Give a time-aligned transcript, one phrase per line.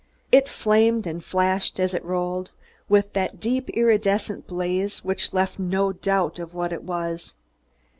[0.31, 2.49] It flamed and flashed as it rolled,
[2.89, 7.35] with that deep iridescent blaze which left no doubt of what it was.